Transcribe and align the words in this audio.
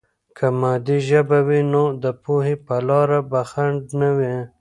که 0.37 0.45
مادي 0.59 0.97
ژبه 1.09 1.39
وي، 1.47 1.61
نو 1.73 1.83
د 2.03 2.05
پوهې 2.23 2.55
په 2.65 2.75
لاره 2.87 3.19
به 3.29 3.41
خنډ 3.51 3.81
نه 4.01 4.09
وي. 4.17 4.35